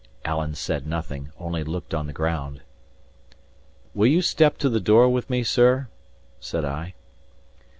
Alan 0.25 0.55
said 0.55 0.87
nothing, 0.87 1.29
only 1.37 1.63
looked 1.63 1.93
on 1.93 2.07
the 2.07 2.11
ground. 2.11 2.61
"Will 3.93 4.07
you 4.07 4.23
step 4.23 4.57
to 4.57 4.67
the 4.67 4.79
door 4.79 5.07
with 5.07 5.29
me, 5.29 5.43
sir?" 5.43 5.89
said 6.39 6.65
I. 6.65 6.95